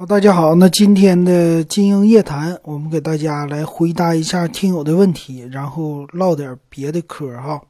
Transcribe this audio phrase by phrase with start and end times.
[0.00, 7.60] 好，大家好，那今天的金鹰夜谈，我们给大家来回答一下听友的问题，然后唠点别的嗑哈。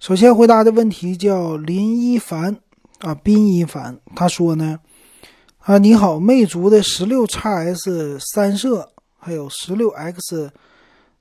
[0.00, 2.56] 首先回答的问题叫林一凡
[3.00, 4.80] 啊，宾一凡，他说呢，
[5.58, 8.88] 啊你好，魅族的十六 x S 三摄
[9.18, 10.50] 还有十六 X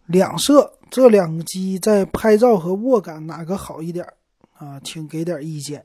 [0.06, 4.08] 两摄这两个机在拍照和握感哪个好一点
[4.58, 4.80] 啊？
[4.82, 5.84] 请给点意见。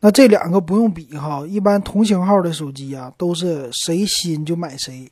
[0.00, 5.10] 那这两个不用比哈，一般同型号的手机啊，都是谁新就买谁。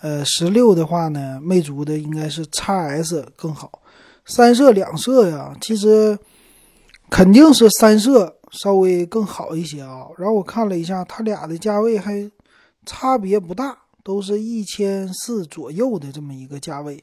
[0.00, 3.80] 呃，十六的话呢，魅族的应该是 x S 更好，
[4.26, 6.16] 三摄两摄呀，其实
[7.08, 10.06] 肯定是三摄稍微更好一些啊。
[10.18, 12.30] 然后我看了一下，它俩的价位还
[12.84, 17.02] 差别不大，都是一千四左右的这么一个价位。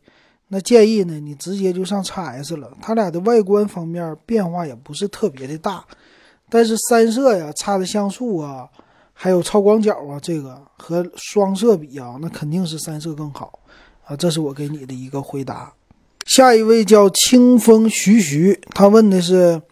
[0.49, 5.83] 那建议呢，你直接就上 x S 了，它俩的外观方面变化也不是特别的大。
[6.53, 8.69] 但是三摄呀，差的像素啊，
[9.11, 13.59] 还有超广角啊，这个和双摄比啊，那肯定是三摄更好
[14.05, 14.15] 啊。
[14.15, 15.73] 这是我给你的一个回答。
[16.27, 19.63] 下一位叫清风徐徐，他问的是，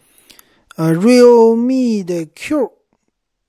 [0.74, 2.72] 呃，realme 的 Q，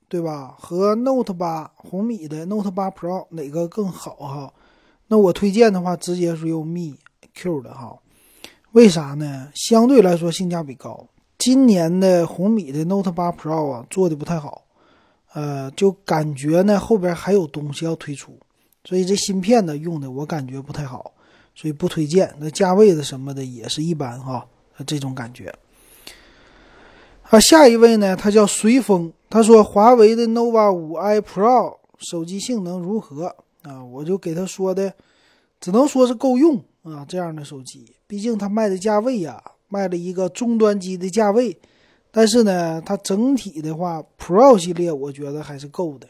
[0.08, 0.56] 对吧？
[0.60, 4.54] 和 Note 八红米的 Note 八 Pro 哪个更好哈？
[5.08, 6.98] 那我推荐的话，直接 realme
[7.34, 7.98] Q 的哈。
[8.74, 9.50] 为啥呢？
[9.56, 11.08] 相对来说性价比高。
[11.44, 14.64] 今年的红米的 Note 八 Pro 啊，做的不太好，
[15.34, 18.40] 呃，就感觉呢后边还有东西要推出，
[18.86, 21.12] 所以这芯片呢用的我感觉不太好，
[21.54, 22.34] 所以不推荐。
[22.40, 24.48] 那价位的什么的也是一般哈，
[24.88, 25.54] 这种感觉。
[27.24, 33.84] 啊，下一位呢，他叫随风，他说华为的 nova 五 i Pro 手机性能如何啊？
[33.84, 34.94] 我就给他说的，
[35.60, 39.44] 只能说是够用啊，这样的手机，毕竟它卖的价位呀。
[39.74, 41.58] 卖了一个中端机的价位，
[42.12, 46.08] 但是呢，它整体的话，Pro 系列我觉得还是够的。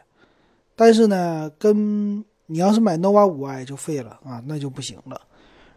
[0.75, 5.21] 但是呢，跟你要是买 nova 五 i 就废了啊，那就不行了。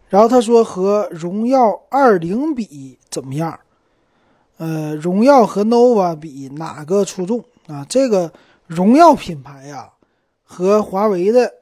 [0.09, 3.57] 然后他说和荣耀二零比怎么样？
[4.57, 7.85] 呃，荣耀和 nova 比哪个出众啊？
[7.87, 8.29] 这个
[8.65, 9.89] 荣耀品牌呀，
[10.43, 11.53] 和华为的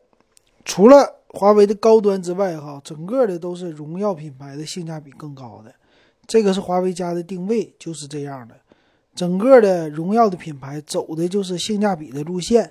[0.63, 5.74] 除了华为的高端之外，哈，整个的都是荣耀品牌的性价比更高的。
[6.28, 8.56] 这个是华为家的定位，就是这样的。
[9.16, 12.69] 整个的荣耀的品牌走的就是性价比的路线，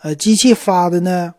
[0.00, 1.34] 呃，机器发的呢，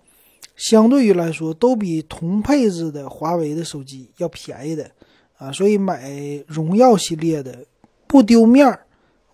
[0.58, 4.92] 相对于来说都比同配置的华为的手机要便宜的
[5.38, 6.12] 啊，所以买
[6.46, 7.66] 荣耀系列的
[8.06, 8.86] 不丢面儿，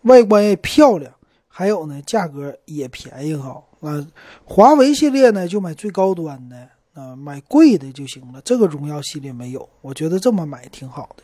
[0.03, 1.11] 外观也漂亮，
[1.47, 3.63] 还有呢价格也便宜哈。
[3.79, 4.05] 啊，
[4.43, 8.39] 华为系列呢就买最高端的啊，买贵的就行了。
[8.41, 11.23] 这个荣耀系列没有，我觉得这么买挺好的。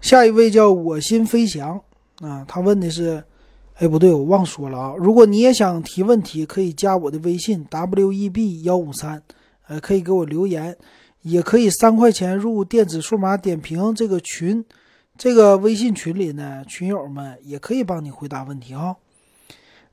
[0.00, 1.80] 下一位叫我心飞翔
[2.20, 3.22] 啊，他问的是，
[3.74, 4.94] 哎，不对，我忘说了啊。
[4.96, 9.22] 如果你也想提问题，可以加我的微信 w e b 幺五三，
[9.68, 10.76] 呃，可以给我留言，
[11.22, 14.64] 也可以三块钱入电子数码点评这个群，
[15.18, 18.96] 这个微信群里呢，群友们也可以帮你回答问题啊。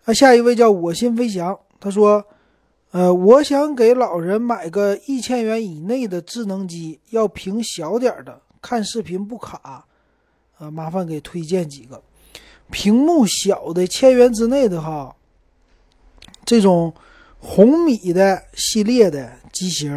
[0.06, 2.26] 那，下一位叫我心飞翔，他说，
[2.92, 9.86] 呃，我想给老人买个一千元以内的智能机，要屏小点的，看视频不卡。
[10.58, 12.02] 啊，麻烦给推荐几个
[12.72, 15.16] 屏幕小的千元之内的哈，
[16.46, 16.94] 这种
[17.40, 19.92] 红米的系列的机型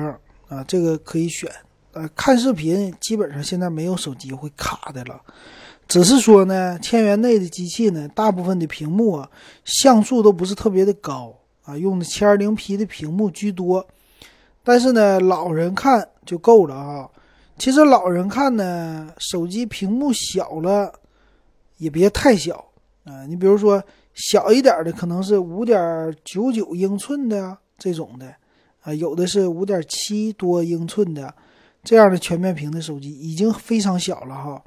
[0.49, 1.51] 啊，这个可以选。
[1.93, 5.21] 呃，看视频基本上现在没有手机会卡的了，
[5.89, 9.29] 只是说呢，千元内的机器呢，大部分的屏幕啊，
[9.65, 11.35] 像素都不是特别的高
[11.65, 13.85] 啊，用的七二零 P 的屏幕居多。
[14.63, 17.09] 但是呢，老人看就够了啊。
[17.61, 20.91] 其实老人看呢，手机屏幕小了，
[21.77, 22.65] 也别太小
[23.05, 23.27] 啊。
[23.27, 23.85] 你比如说
[24.15, 25.79] 小一点的，可能是五点
[26.25, 28.35] 九九英寸的这种的，
[28.81, 31.35] 啊，有的是五点七多英寸的，
[31.85, 34.63] 这样的全面屏的手机已经非常小了哈。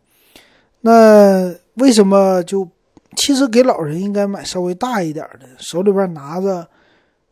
[0.81, 2.69] 那为什么就？
[3.15, 6.67] 其实给老人应该买稍微大一点的，手里边拿着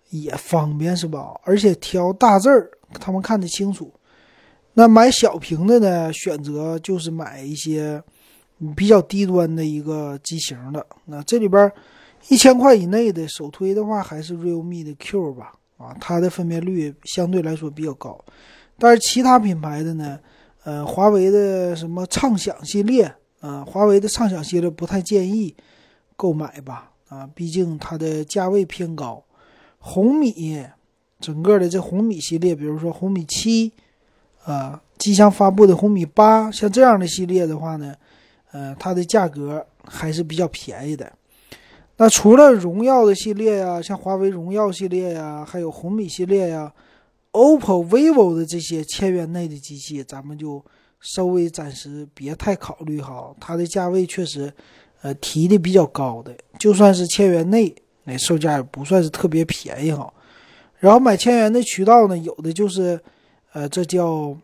[0.09, 1.39] 也方便是吧？
[1.43, 2.69] 而且挑大字儿，
[2.99, 3.91] 他们看得清楚。
[4.73, 6.13] 那买小屏的呢？
[6.13, 8.01] 选择就是买一些
[8.73, 10.85] 比较低端的一个机型的。
[11.05, 11.69] 那这里边
[12.29, 15.53] 一千块以内的首推的话，还是 realme 的 Q 吧。
[15.77, 18.23] 啊，它的分辨率相对来说比较高。
[18.77, 20.17] 但是其他品牌的呢？
[20.63, 25.53] 呃，华为的什么畅享系列啊，华为的畅享系列不太建议
[26.15, 26.91] 购买吧。
[27.09, 29.21] 啊，毕竟它的价位偏高。
[29.79, 30.65] 红米
[31.19, 33.73] 整个的这红米系列，比如说红米七。
[34.43, 37.93] 啊，即将发布的红米八，像这样的系列的话呢，
[38.51, 41.11] 呃，它的价格还是比较便宜的。
[41.97, 46.73] 那除了荣耀的系列呀，像华为荣耀系列呀，还有红米系列呀
[47.31, 50.63] ，OPPO、vivo 的这些千元内的机器，咱们就
[50.99, 53.31] 稍微暂时别太考虑哈。
[53.39, 54.51] 它的价位确实，
[55.03, 60.11] 呃，提的比较高的，就算是千元内，那售价也不算是特别便宜哈。
[60.79, 62.99] 然后买千元的渠道呢，有的就是，
[63.53, 64.35] 呃，这叫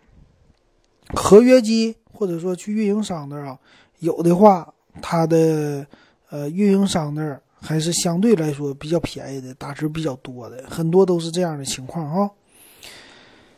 [1.16, 3.60] 合约机，或者说去运营商那儿啊，
[4.00, 5.86] 有的话，它的
[6.30, 7.42] 呃运营商那儿。
[7.60, 12.32] 还是相对来说比较便宜的，打折比较多的，很多都是这样的情况哈。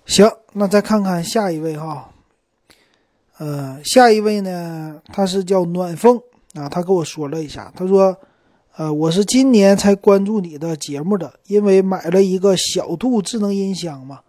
[0.06, 2.10] 行，那再看看下一位哈，
[3.40, 6.18] 呃，下一位呢，他是叫暖风
[6.54, 8.16] 啊，他跟我说了一下，他说，
[8.78, 14.22] 呃，我是今年才关注你的节目的，因为买了一个小度智能音箱嘛，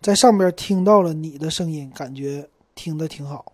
[0.00, 3.52] 在上边听到了你的声音，感觉听得挺好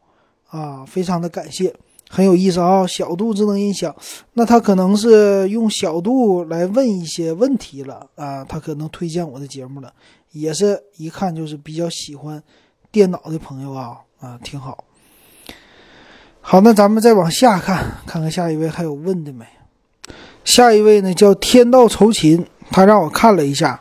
[0.48, 1.74] 啊，非常的感谢。
[2.10, 3.94] 很有意思啊，小度智能音响，
[4.34, 9.90] 那他可能是用小度来问一些问题了啊，他可能推荐我的节目了，
[10.32, 12.42] 也是一看就是比较喜欢
[12.90, 14.84] 电脑的朋友啊啊，挺好。
[16.42, 19.46] 好，那咱们再往下看，看看下一位还有问的没？
[20.44, 23.78] 下一位呢叫天道酬勤，他让我看了一下，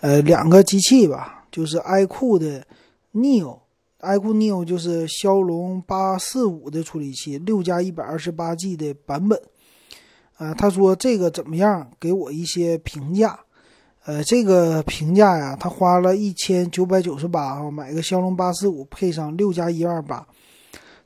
[0.00, 2.64] 呃，两个机器吧，就是 iQOO 的
[3.12, 3.58] Neo。
[3.98, 9.42] iQOO Neo 就是骁龙八四五的处理器，六加一百二十八 G 的版本。
[10.36, 11.90] 啊，他说这个怎么样？
[11.98, 13.40] 给我一些评价。
[14.04, 20.24] 呃，这个评价呀，他花了一千九百九十八啊，买个骁龙八四五配上六加一二八。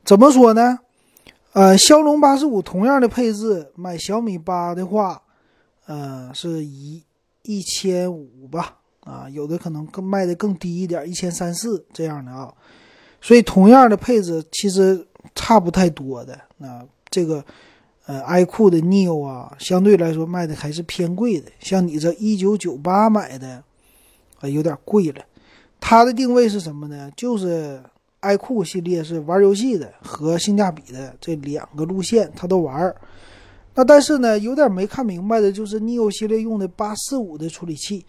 [0.04, 0.78] 怎么说呢？
[1.54, 5.22] 呃，骁龙八四五同样的配置，买小米八的话，
[5.86, 7.02] 呃，是一
[7.42, 8.81] 一千五吧？
[9.04, 12.52] 啊，有的可能更卖的更低一点，一千三四这样的啊。
[13.20, 17.44] 所以同样的配置其实差不太多的，那这个
[18.06, 21.50] 呃，iQOO 的 Neo 啊，相对来说卖的还是偏贵的。
[21.60, 23.62] 像你这一九九八买的，
[24.40, 25.24] 啊，有点贵了。
[25.80, 27.10] 它的定位是什么呢？
[27.16, 27.80] 就是
[28.20, 32.94] iQOO 系列是玩游戏的和性价比的这两个路线，它都玩。
[33.74, 38.04] 那但是呢，有点没看明白的就是 Neo 系列用的八四五的处理器，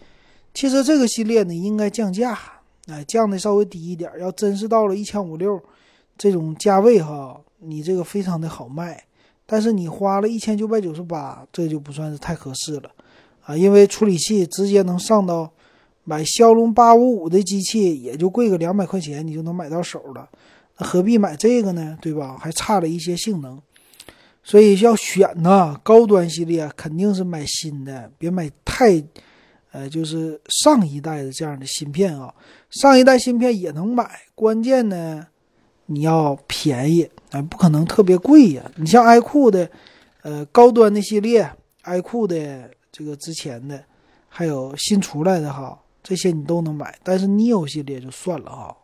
[0.54, 2.38] 其实这个系列呢应该降价。
[2.86, 4.10] 哎，降的稍微低一点。
[4.20, 5.60] 要真是到了一千五六
[6.16, 9.04] 这种价位哈，你这个非常的好卖。
[9.46, 12.90] 但是你花了一千九百九十八，这就不算是太合适了
[13.44, 13.56] 啊。
[13.56, 15.50] 因为处理器直接能上到
[16.04, 20.28] 买骁龙八五五的机器，也就贵个两百块钱，你就能买到手了。
[20.78, 21.96] 那何必买这个呢？
[22.00, 22.36] 对吧？
[22.38, 23.60] 还差了一些性能。
[24.42, 29.02] 所以要选呢，高端系列肯定是买新的，别买太。
[29.74, 32.32] 呃，就是上一代的这样的芯片啊，
[32.70, 35.26] 上一代芯片也能买，关键呢，
[35.86, 38.62] 你要便宜，啊，不可能特别贵呀。
[38.76, 39.68] 你像 iQOO 的，
[40.22, 41.50] 呃，高端的系列
[41.82, 43.82] ，iQOO 的这个之前的，
[44.28, 48.76] 还有新出来的哈，这些你都能买，但是 Neo 系列就算了哈，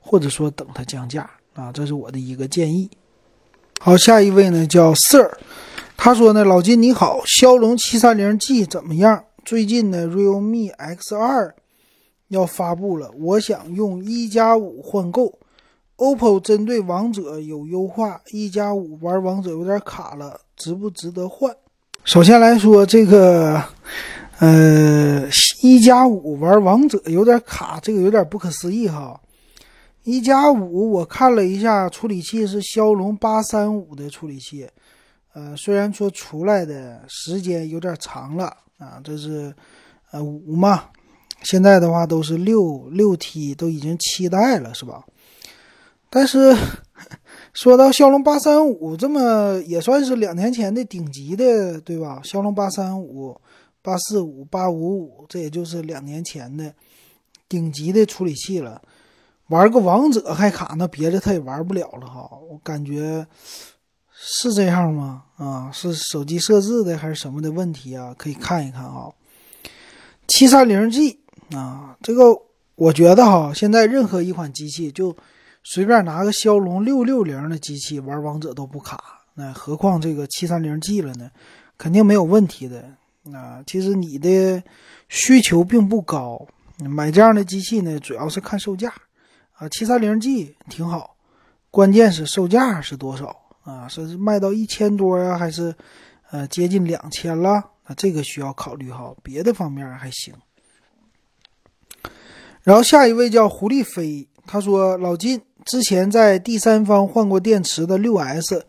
[0.00, 2.90] 或者说等它降价啊，这是我的一个建议。
[3.78, 5.38] 好，下一位呢叫 Sir，
[5.96, 9.24] 他说呢，老金你好，骁龙七三零 G 怎么样？
[9.44, 11.52] 最近呢，realme X 二
[12.28, 15.38] 要发布了，我想用一加五换购。
[15.96, 21.54] OPPO 针对王者有优化，一加五玩王者有点卡了，值不值得换？
[22.04, 23.62] 首先来说，这个
[24.38, 25.28] 呃，
[25.62, 29.20] 一加五玩王者有点卡，这个有点不可思议哈。
[30.04, 34.68] 一加五我看了一下，处理器是骁龙八三五的处理器，
[35.34, 38.56] 呃，虽然说出来的时间有点长了。
[38.82, 39.54] 啊，这是，
[40.10, 40.86] 呃五嘛，
[41.42, 45.04] 现在的话都是六六 T，都已经七代了，是吧？
[46.10, 46.54] 但是
[47.54, 52.20] 说到骁龙八三五，这么也算是两年前的顶级的，对吧？
[52.24, 53.40] 骁龙八三五、
[53.80, 56.74] 八四五、八五五，这也就是两年前的
[57.48, 58.82] 顶级的处理器了。
[59.48, 62.28] 玩个王者还卡，那别的他也玩不了了哈。
[62.50, 63.26] 我感觉。
[64.24, 65.24] 是这样吗？
[65.36, 68.14] 啊，是手机设置的还是什么的问题啊？
[68.16, 69.10] 可以看一看啊。
[70.28, 71.18] 七三零 G
[71.50, 72.26] 啊，这个
[72.76, 75.14] 我觉得哈，现在任何一款机器就
[75.64, 79.02] 随便拿个骁龙六六零的机器玩王者都不卡，
[79.34, 81.28] 那何况这个七三零 G 了呢？
[81.76, 82.84] 肯定没有问题的。
[83.32, 84.62] 啊，其实你的
[85.08, 86.46] 需求并不高，
[86.78, 88.94] 买这样的机器呢，主要是看售价
[89.54, 89.68] 啊。
[89.68, 91.16] 七三零 G 挺好，
[91.72, 93.36] 关键是售价是多少。
[93.62, 95.74] 啊，是卖到一千多呀，还是
[96.30, 97.62] 呃接近两千了？
[97.86, 100.34] 那这个需要考虑哈，别的方面还行。
[102.62, 108.64] 然后下一位叫胡丽飞，他说：“老金之前在第三方换过电池的六 S，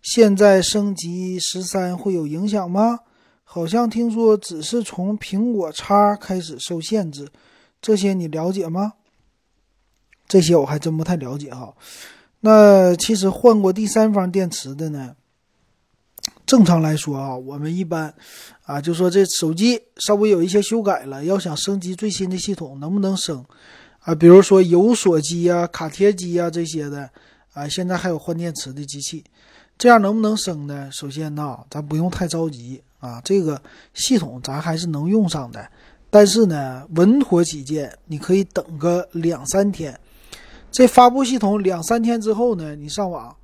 [0.00, 3.00] 现在升级十三会有影响吗？
[3.44, 7.30] 好像听说只是从苹果叉开始受限制，
[7.80, 8.94] 这些你了解吗？
[10.28, 11.74] 这些我还真不太了解哈。
[12.44, 15.14] 那其实换过第三方电池的呢？
[16.44, 18.12] 正常来说啊，我们一般
[18.64, 23.44] 啊就说这手机稍微有一些修改了，要想升级最新的系统，能不能升
[24.00, 24.12] 啊？
[24.12, 27.08] 比如说有锁机啊、卡贴机啊这些的
[27.52, 29.22] 啊，现在还有换电池的机器，
[29.78, 30.90] 这样能不能升呢？
[30.90, 33.62] 首先呢，咱不用太着急啊，这个
[33.94, 35.64] 系统咱还是能用上的。
[36.10, 39.96] 但是呢，稳妥起见，你可以等个两三天。
[40.72, 43.36] 这发布系统两三天之后呢，你上网，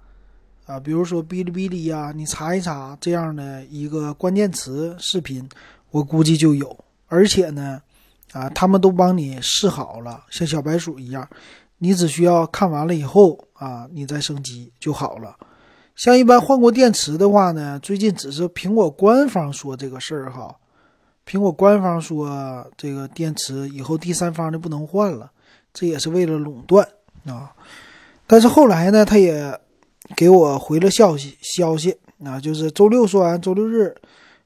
[0.65, 5.47] 啊，比如说哔哩哔哩呀，你查一查这样的一个关键词视频，
[5.91, 6.75] 我估计就有。
[7.07, 7.83] 而且呢，
[8.33, 11.29] 啊，他们都帮你试好了，像小白鼠一样，
[11.77, 15.37] 你只需要看完了以后啊，你再升级就好了。
[15.95, 20.57] 像一般换过电池的话呢，最近只是苹果官方说这个事儿哈，
[21.27, 25.31] 苹果官方说这个电池以后第三方的不能换了，
[25.75, 26.89] 这也是为了垄断。
[27.27, 27.53] 啊，
[28.27, 29.59] 但是后来呢，他也
[30.17, 33.95] 给我回了消息，消息啊，就是周六说完，周六日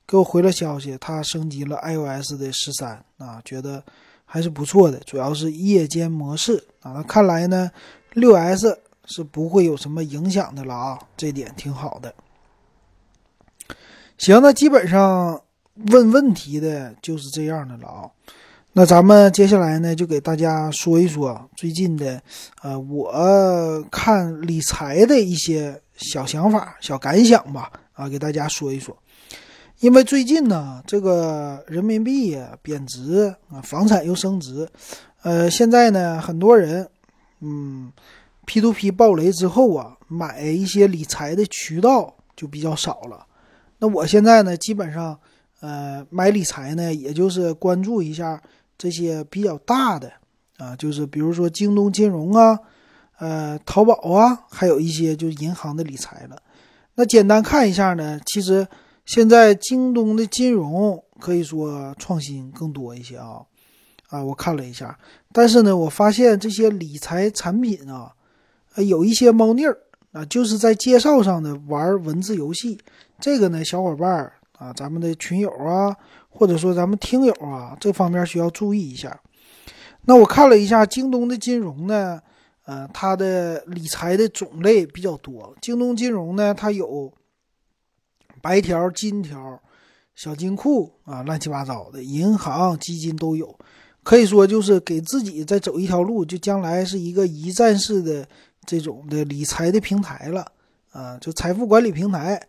[0.06, 3.82] 给我回了消息，他升级了 iOS 的十三啊，觉得
[4.24, 6.92] 还是不错的，主要是夜间模式啊。
[6.92, 7.70] 那看来呢，
[8.14, 12.14] 六 S 是不会有什么影响的了啊，这点挺好的。
[14.18, 15.40] 行，那基本上
[15.90, 18.10] 问问题的就是这样的了啊。
[18.74, 22.22] 那咱们接下来呢，就给大家说一说最近的，
[22.62, 27.70] 呃，我看理财的一些小想法、小感想吧。
[27.92, 28.96] 啊，给大家说一说。
[29.80, 34.66] 因为最近呢，这个人民币贬值啊，房产又升值，
[35.22, 36.88] 呃，现在呢，很多人，
[37.40, 37.92] 嗯
[38.46, 43.26] ，P to P 暴雷之后啊，买一些理财的渠道就比较少了。
[43.78, 45.18] 那我现在呢，基本上，
[45.60, 48.40] 呃，买理财呢，也就是关注一下。
[48.76, 50.12] 这些比较大的
[50.58, 52.58] 啊，就是比如说京东金融啊，
[53.18, 56.36] 呃，淘宝啊，还有一些就是银行的理财了。
[56.94, 58.66] 那简单看一下呢，其实
[59.06, 63.40] 现在京东的金融可以说创新更多一些啊
[64.08, 64.98] 啊，我看了一下，
[65.32, 68.12] 但是呢，我发现这些理财产品啊，
[68.76, 69.78] 有一些猫腻儿
[70.12, 72.78] 啊，就是在介绍上呢玩文字游戏。
[73.18, 75.96] 这个呢，小伙伴儿啊，咱们的群友啊。
[76.34, 79.20] 或者说咱们听友啊，这方面需要注意一下。
[80.06, 82.18] 那我看了一下京东的金融呢，
[82.64, 85.54] 呃，它的理财的种类比较多。
[85.60, 87.12] 京东金融呢，它有
[88.40, 89.60] 白条、金条、
[90.14, 93.54] 小金库啊，乱七八糟的，银行、基金都有。
[94.02, 98.26] 可以说就是给自己再走一条路，就将来是一个一站式的
[98.64, 100.50] 这种的理财的平台了
[100.92, 102.40] 啊，就财富管理平台。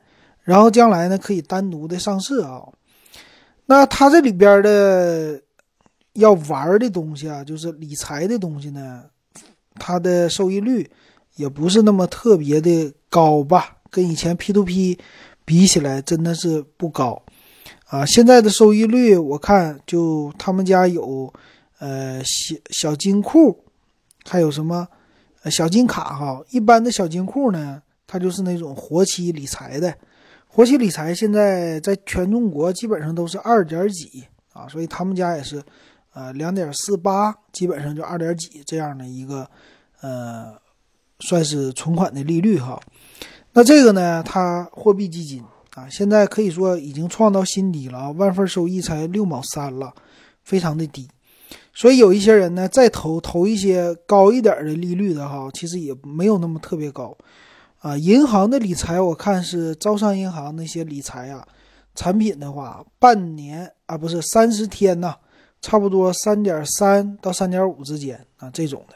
[0.43, 2.61] 然后将来呢，可以单独的上市啊。
[3.65, 5.41] 那它这里边的
[6.13, 9.03] 要玩的东西啊，就是理财的东西呢，
[9.75, 10.89] 它的收益率
[11.35, 13.77] 也不是那么特别的高吧？
[13.89, 14.99] 跟以前 P to P
[15.45, 17.21] 比起来，真的是不高
[17.87, 18.05] 啊！
[18.05, 21.31] 现在的收益率，我看就他们家有
[21.79, 23.63] 呃小小金库，
[24.25, 24.87] 还有什么
[25.45, 26.43] 小金卡哈。
[26.49, 29.95] 一般的小金库呢，它就是那种活期理财的。
[30.55, 35.59] 活期理财现在在全中国基本上都是二点几啊，所以他们家也是，
[36.13, 39.49] 呃，两点四八，基本上就二点几这样的一个，
[40.01, 40.53] 呃，
[41.21, 42.79] 算是存款的利率哈。
[43.53, 45.43] 那这个呢，它货币基金
[45.73, 49.91] 啊，现在可以说已经创到新低了啊，万分收益才六毛三了，
[50.43, 51.09] 非常的低。
[51.73, 57.17] 所以有一些人呢，再投投一些高一点的利率的哈，其实也没有那么特别高。
[57.83, 61.45] 啊，银行的理财我看是招商银行那些理财啊，
[61.93, 65.13] 产品的话，半年啊不是三十天呐，
[65.61, 68.95] 差不多三点三到三点五之间啊这种的。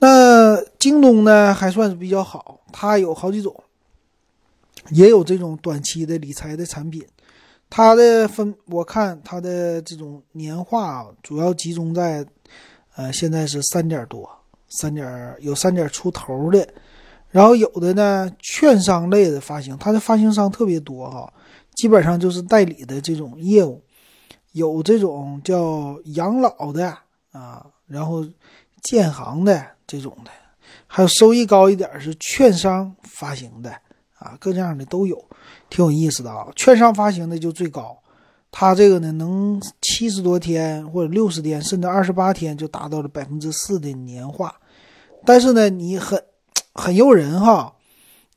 [0.00, 3.54] 那京东呢还算是比较好，它有好几种，
[4.90, 7.06] 也有这种短期的理财的产品。
[7.70, 12.26] 它的分我看它的这种年化主要集中在，
[12.96, 14.28] 呃现在是三点多，
[14.68, 16.66] 三点有三点出头的。
[17.32, 21.32] 然后有的呢，券商类的发行，它的发行商特别多哈，
[21.74, 23.82] 基本上就是代理的这种业务，
[24.52, 26.94] 有这种叫养老的
[27.30, 28.22] 啊，然后
[28.82, 30.30] 建行的这种的，
[30.86, 33.70] 还有收益高一点是券商发行的
[34.18, 35.16] 啊，各这样的都有，
[35.70, 36.46] 挺有意思的啊。
[36.54, 37.96] 券商发行的就最高，
[38.50, 44.54] 它这个呢能七十多天或者六十天，甚至二十八天就达到了百分之四的年化，
[45.24, 46.22] 但是呢你很。
[46.74, 47.74] 很诱人哈，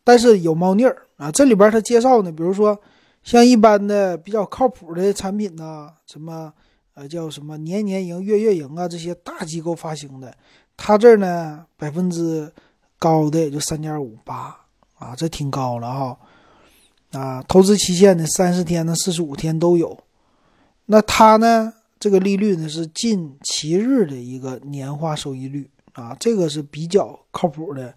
[0.04, 1.32] 但是有猫腻儿啊！
[1.32, 2.78] 这里边他介绍呢，比如说
[3.24, 6.54] 像一般的比较靠谱的产品呢，什么
[6.94, 10.36] 呃叫什么年年赢、月月赢啊，这些大机构发行的，
[10.76, 12.52] 它这儿呢百分之
[13.00, 14.56] 高的也就三点五八
[14.98, 16.18] 啊，这挺高了哈。
[17.12, 19.98] 啊，投资期限呢三十天呢、四十五天都有。
[20.88, 27.94] 那它呢这个利率呢是近七日的一个年化收益率啊，这个是比较靠谱的。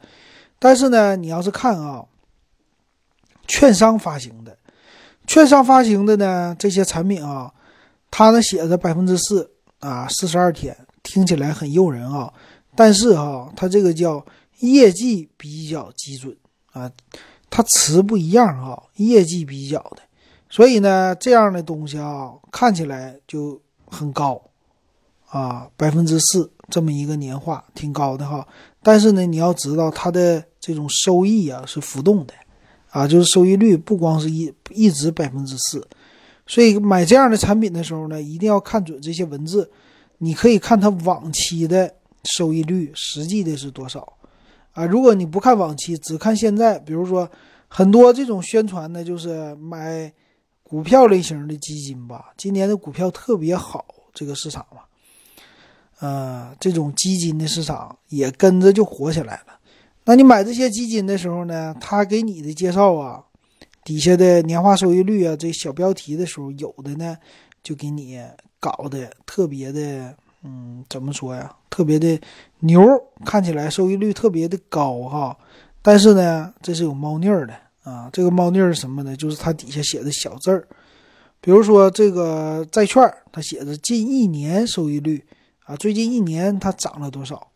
[0.59, 2.05] 但是呢，你要是看啊，
[3.47, 4.57] 券商发行的，
[5.26, 7.52] 券商发行的呢这些产品啊，
[8.11, 9.50] 它呢写着百分之四
[9.81, 12.33] 啊，四十二天，听起来很诱人啊。
[12.75, 14.25] 但是哈，它这个叫
[14.61, 16.37] 业绩比较基准
[16.73, 16.90] 啊，
[17.50, 19.99] 它词不一样哈，业绩比较的，
[20.49, 24.40] 所以呢，这样的东西啊，看起来就很高
[25.28, 28.46] 啊，百分之四这么一个年化，挺高的哈。
[28.82, 32.34] 但是呢，你要知道它的这种收益啊是浮动的，
[32.90, 35.87] 啊，就是收益率不光是一一直百分之四，
[36.46, 39.70] 所以买这样的产品的时候呢，一定要看准这些文字。
[40.18, 41.94] 你可以看它往期的
[42.25, 44.12] 收益率实际的是多少，
[44.72, 47.30] 啊，如果你不看往期，只看现在，比如说
[47.68, 50.12] 很多这种宣传呢，就是买
[50.64, 54.82] 股票类型的基金吧，今年的股票特别好，这个市场嘛。
[56.00, 59.59] 呃，这种基金的市场也跟着就火起来了。
[60.05, 63.23] 那你买这些基金的时候呢，他给你的介绍啊，
[63.85, 67.17] 底下的年化收益率啊，这小标题的时候，有的呢
[67.62, 68.19] 就给你
[68.61, 70.14] 搞的特别的，
[70.45, 71.55] 嗯，怎么说呀？
[71.69, 72.19] 特别的
[72.61, 72.81] 牛，
[73.25, 75.37] 看起来收益率特别的高哈。
[75.83, 78.09] 但是呢，这是有猫腻儿的啊。
[78.12, 79.17] 这个猫腻儿是什么呢？
[79.17, 80.67] 就是它底下写的小字儿，
[81.40, 85.23] 比如说这个债券，它写着近一年收益率。
[85.68, 87.46] 啊，最近一年它涨了多少？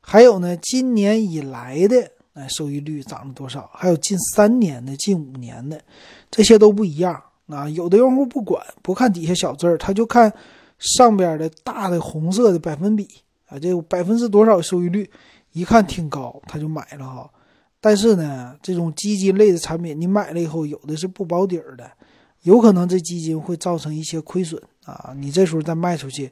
[0.00, 3.68] 还有呢，今年以来的哎收益率涨了多少？
[3.74, 5.80] 还有近三年的、近五年的，
[6.30, 7.68] 这些都不一样啊。
[7.68, 10.32] 有的用户不管不看底下小字儿，他就看
[10.78, 13.08] 上边的大的红色的百分比
[13.48, 15.10] 啊，这百分之多少收益率，
[15.50, 17.28] 一看挺高，他就买了哈。
[17.80, 21.90] 但是呢，这种基金类的产品，你买了以后，有的是不保底儿的，
[22.42, 25.12] 有可能这基金会造成一些亏损啊。
[25.16, 26.30] 你这时候再卖出去。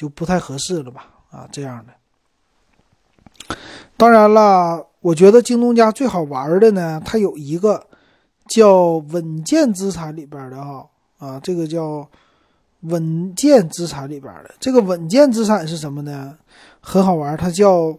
[0.00, 1.10] 就不太合适了吧？
[1.30, 3.54] 啊，这样的。
[3.98, 7.86] 当然了，我觉得京东家最好玩的呢，它有一个
[8.48, 12.08] 叫稳健资产里边的哈啊，这个叫
[12.80, 16.38] 稳健资产里边的这个稳健资产是什么呢？
[16.80, 17.94] 很好玩，它叫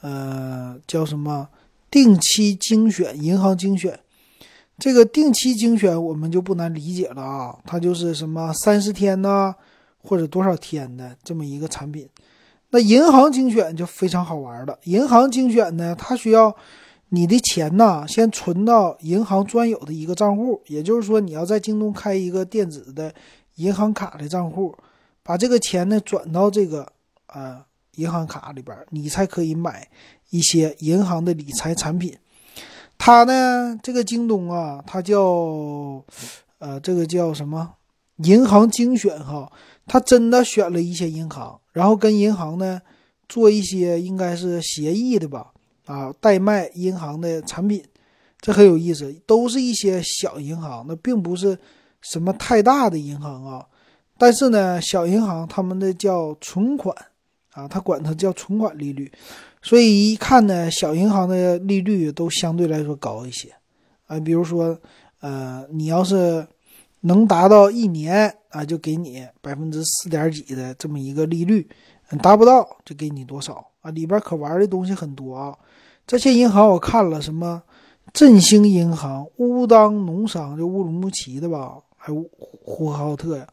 [0.00, 1.48] 呃叫什么
[1.88, 3.96] 定期精选银行精选。
[4.76, 9.54] 这个定期精选我们就不难理解了啊，它就是什么三十天呢？
[10.06, 12.06] 或者多少天的这么一个产品，
[12.70, 14.78] 那银行精选就非常好玩了。
[14.84, 16.54] 银行精选呢，它需要
[17.08, 23.14] 你的钱呢先存到银行专有的一个账户，也就是说你要在京东开一个电子的
[23.54, 24.76] 银行卡的账户，
[25.22, 26.86] 把这个钱呢转到这个
[27.28, 27.64] 呃
[27.96, 29.88] 银行卡里边，你才可以买
[30.30, 32.14] 一些银行的理财产品。
[32.98, 35.22] 它呢，这个京东啊，它叫
[36.58, 37.74] 呃这个叫什么
[38.16, 39.50] 银行精选哈。
[39.86, 42.80] 他真的选了一些银行，然后跟银行呢
[43.28, 45.52] 做一些应该是协议的吧，
[45.84, 47.84] 啊，代卖银行的产品，
[48.40, 51.58] 这很有意思，都是一些小银行，那并不是
[52.00, 53.66] 什么太大的银行啊。
[54.16, 56.96] 但是呢，小银行他们的叫存款
[57.52, 59.12] 啊，他管它叫存款利率，
[59.60, 63.54] 所以一看呢，小银行的利率都相对来说高一些
[64.06, 64.18] 啊。
[64.20, 64.78] 比如说，
[65.20, 66.46] 呃，你要是。
[67.06, 71.68] 能达到一年啊，就给你百分之四点几的这么一个利率，
[72.22, 73.90] 达不到就给你多少啊？
[73.90, 75.54] 里边可玩的东西很多啊。
[76.06, 77.62] 这些银行我看了，什么
[78.14, 83.46] 振兴银行、乌当农商就乌鲁木齐的吧，还有呼和浩特呀，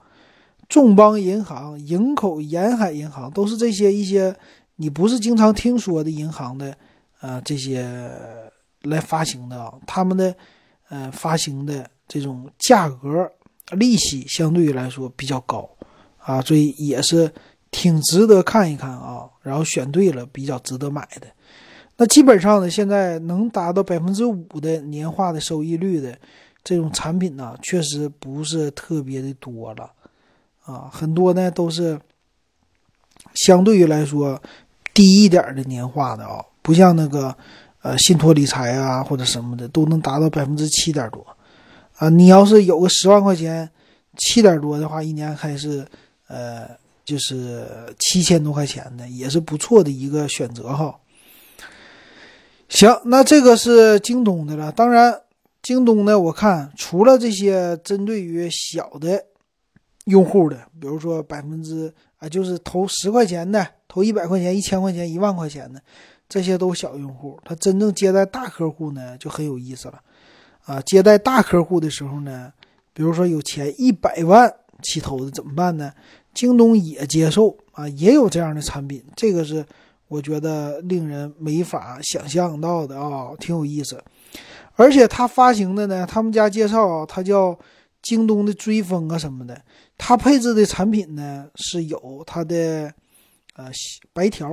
[0.69, 4.33] 众邦银行、营口沿海银行，都是这些一些
[4.77, 6.73] 你不是经常听说的银行的
[7.19, 7.85] 啊，这些
[8.83, 10.33] 来发行的啊，他们的
[10.87, 13.29] 呃发行的这种价格。
[13.71, 15.69] 利息相对于来说比较高，
[16.17, 17.31] 啊，所以也是
[17.71, 19.29] 挺值得看一看啊。
[19.41, 21.27] 然后选对了，比较值得买的。
[21.97, 26.17] 那基本上呢，现在能达到百分之五的年化的收益率的
[26.63, 29.91] 这种产品呢，确实不是特别的多了，
[30.63, 31.99] 啊，很多呢都是
[33.33, 34.41] 相对于来说
[34.93, 37.35] 低一点的年化的啊，不像那个
[37.81, 41.25] 呃信托理财啊或者什么的都能达到百分之七点多。
[42.01, 43.69] 啊，你要是有个十万块钱，
[44.17, 45.85] 七点多的话，一年还是，
[46.27, 46.67] 呃，
[47.05, 50.99] 就是七千多块钱的，也是不错的一个选择哈。
[52.69, 54.71] 行，那这个是京东的了。
[54.71, 55.21] 当然，
[55.61, 59.23] 京东呢，我看除了这些针对于小的
[60.05, 65.79] 用户的，比如说百分之啊，就是投十块钱的、投一百块钱、一千块钱、一万块钱的，
[66.27, 67.39] 这些都小用户。
[67.45, 70.01] 他真正接待大客户呢，就很有意思了
[70.71, 70.81] 啊！
[70.85, 72.53] 接待大客户的时候呢，
[72.93, 74.49] 比如说有钱一百万
[74.81, 75.91] 起投的怎么办呢？
[76.33, 79.65] 京东也接受啊，也有这样的产品，这个是
[80.07, 84.01] 我觉得令人没法想象到的啊，挺有意思。
[84.75, 87.57] 而且他发行的呢，他们家介绍啊，它叫
[88.01, 89.61] 京东的追风啊什么的。
[89.97, 92.91] 它配置的产品呢是有它的
[93.55, 93.69] 呃
[94.13, 94.49] 白条，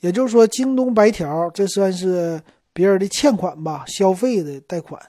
[0.00, 5.00] 也就是说京东白条，这算是别人的欠款吧，消费的贷款。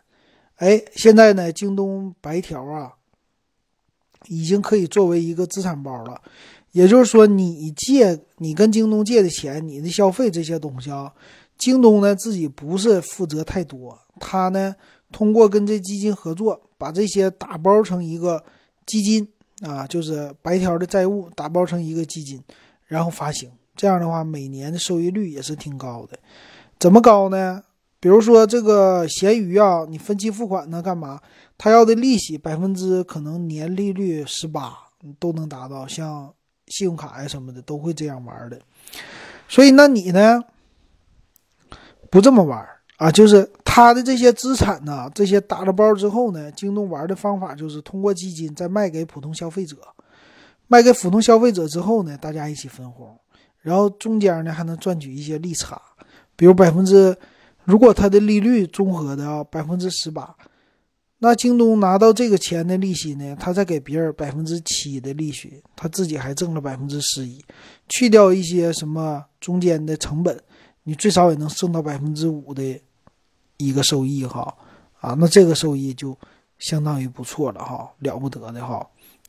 [0.57, 2.93] 哎，现在呢，京东白条啊，
[4.27, 6.21] 已经可以作为一个资产包了。
[6.71, 11.13] 也就是说，你借你跟京东借的钱，你的消费这些东西啊，
[11.57, 13.97] 京东呢自己不是负责太多。
[14.19, 14.75] 他呢，
[15.11, 18.43] 通过跟这基金合作，把这些打包成一个
[18.85, 19.27] 基金
[19.61, 22.41] 啊，就是白条的债务打包成一个基金，
[22.87, 23.49] 然后发行。
[23.75, 26.17] 这样的话，每年的收益率也是挺高的。
[26.77, 27.63] 怎么高呢？
[28.05, 31.19] 比如说这个闲鱼啊，你分期付款呢，干嘛？
[31.57, 34.77] 他要的利息百分之可能年利率十八
[35.17, 36.31] 都能达到，像
[36.67, 38.61] 信用卡呀什么的都会这样玩的。
[39.49, 40.39] 所以那你呢，
[42.11, 42.63] 不这么玩？
[42.97, 49.77] 啊，就是他的这些资产呢，这些打了包之后呢，京东玩的方法就是通过基金再卖给普通消费者，
[50.67, 53.19] 卖给普通消费者之后呢，大家一起分红，
[53.61, 55.81] 然后中间呢还能赚取一些利差，
[56.35, 57.17] 比如百分之，
[57.65, 60.35] 如果它的利率综合的啊百分之十八，
[61.17, 67.43] 那京东拿到这个钱的利息呢，他再给别人百分之七的利息，他自己还挣了百分之十一，
[67.89, 70.39] 去掉一些什么中间的成本。
[70.83, 72.79] 你最少也能挣到百分之五的
[73.57, 74.55] 一个收益哈，
[74.99, 76.15] 啊，那这个收益就
[76.59, 78.85] 相当于不错了哈，了不得的哈，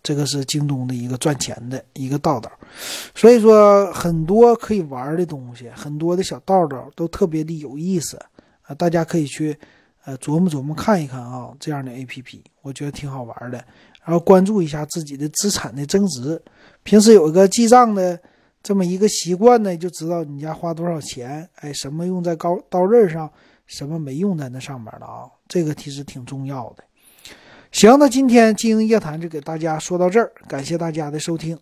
[0.07, 2.49] 这个是京东的一个赚钱的一个道道，
[3.13, 8.17] 所以说很多可以玩的东西，很多的小道道都特别的有意思
[8.63, 9.59] 啊，大家可以去
[10.05, 13.59] 呃琢磨琢磨看一看啊，这样的 A P P 我觉得挺好玩的，
[14.05, 16.41] 然后关注一下自己的资产的增值，
[16.85, 18.17] 平时有一个记账的。
[18.63, 23.31] 这么一个习惯呢，就知道你家花多少钱，哎，什么用在高刀刃上，
[23.67, 25.31] 什么没用在那上面了啊？
[25.47, 26.83] 这个其实挺重要的。
[27.77, 31.59] 行，那今天经营夜谈就给大家说到这儿，感谢大家的收听。